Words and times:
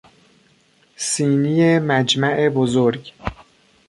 سینی 0.95 1.79
مجمع 1.79 2.49
بزرگ 2.49 3.13